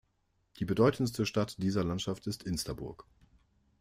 Die 0.57 0.65
bedeutendste 0.65 1.27
Stadt 1.27 1.57
dieser 1.59 1.83
Landschaft 1.83 2.25
ist 2.25 2.41
Insterburg. 2.41 3.05